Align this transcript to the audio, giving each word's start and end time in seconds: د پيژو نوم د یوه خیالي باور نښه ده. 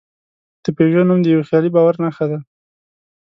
د 0.63 0.65
پيژو 0.77 1.01
نوم 1.07 1.19
د 1.23 1.27
یوه 1.33 1.45
خیالي 1.47 1.69
باور 1.75 1.95
نښه 2.03 2.25
ده. 2.31 2.39